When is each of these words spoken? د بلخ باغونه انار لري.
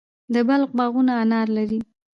د 0.33 0.35
بلخ 0.47 0.69
باغونه 0.77 1.13
انار 1.23 1.47
لري. 1.57 1.79